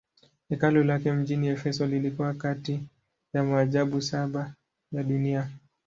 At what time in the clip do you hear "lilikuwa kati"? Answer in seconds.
1.87-2.83